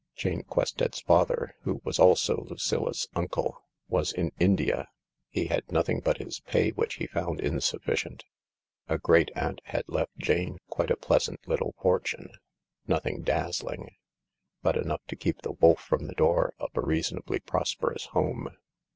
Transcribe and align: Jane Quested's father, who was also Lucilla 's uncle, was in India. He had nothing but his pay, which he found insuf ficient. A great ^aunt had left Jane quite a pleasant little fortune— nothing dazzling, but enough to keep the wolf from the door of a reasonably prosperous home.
Jane 0.15 0.41
Quested's 0.45 0.99
father, 1.01 1.55
who 1.61 1.79
was 1.83 1.99
also 1.99 2.37
Lucilla 2.49 2.91
's 2.95 3.07
uncle, 3.13 3.61
was 3.87 4.11
in 4.11 4.31
India. 4.39 4.87
He 5.29 5.45
had 5.45 5.71
nothing 5.71 5.99
but 5.99 6.17
his 6.17 6.39
pay, 6.39 6.71
which 6.71 6.95
he 6.95 7.05
found 7.05 7.39
insuf 7.39 7.83
ficient. 7.83 8.21
A 8.89 8.97
great 8.97 9.29
^aunt 9.35 9.59
had 9.65 9.83
left 9.87 10.17
Jane 10.17 10.57
quite 10.69 10.89
a 10.89 10.97
pleasant 10.97 11.47
little 11.47 11.75
fortune— 11.83 12.31
nothing 12.87 13.21
dazzling, 13.21 13.91
but 14.63 14.75
enough 14.75 15.05
to 15.05 15.15
keep 15.15 15.43
the 15.43 15.51
wolf 15.51 15.79
from 15.79 16.07
the 16.07 16.15
door 16.15 16.55
of 16.57 16.71
a 16.73 16.81
reasonably 16.81 17.39
prosperous 17.39 18.05
home. 18.05 18.49